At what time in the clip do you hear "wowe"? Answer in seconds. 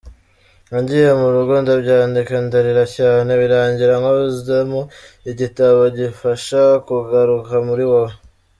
7.91-8.13